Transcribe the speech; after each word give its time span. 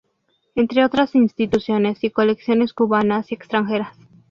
Entre 0.55 0.83
otras 0.83 1.13
instituciones 1.13 2.03
y 2.03 2.09
colecciones 2.09 2.73
cubanas 2.73 3.31
y 3.31 3.35
extranjeras 3.35 3.95